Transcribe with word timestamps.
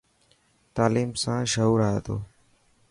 تعليم 0.75 1.09
سان 1.23 1.41
شهو 1.53 1.75
آئي 1.87 1.97
تو. 2.05 2.15